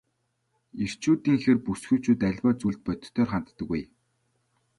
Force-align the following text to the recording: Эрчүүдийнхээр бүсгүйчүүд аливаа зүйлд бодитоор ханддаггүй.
Эрчүүдийнхээр 0.83 1.57
бүсгүйчүүд 1.65 2.21
аливаа 2.27 2.53
зүйлд 2.59 2.81
бодитоор 2.85 3.27
ханддаггүй. 3.31 3.81